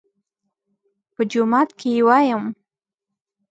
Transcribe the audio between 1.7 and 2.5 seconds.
کې يې وايم.